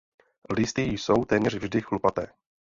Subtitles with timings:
[0.49, 2.27] Listy jsou téměř vždy chlupaté.